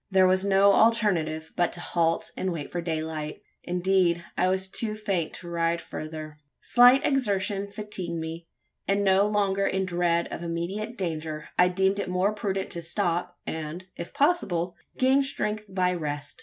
[0.09, 3.43] There was no alternative but to halt and wait for daylight.
[3.61, 6.39] Indeed, I was too faint to ride further.
[6.59, 8.47] Slight exertion fatigued me;
[8.87, 13.37] and, no longer in dread of immediate danger I deemed it more prudent to stop,
[13.45, 16.39] and, if possible, gain strength by rest.